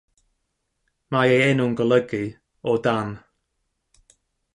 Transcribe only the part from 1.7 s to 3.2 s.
golygu “o dan”.